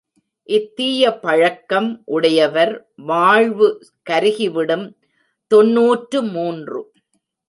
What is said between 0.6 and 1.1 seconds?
தீய